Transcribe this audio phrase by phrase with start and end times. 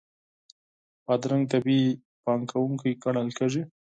[1.05, 1.89] بادرنګ طبیعي
[2.23, 3.61] پاکوونکی ګڼل کېږي.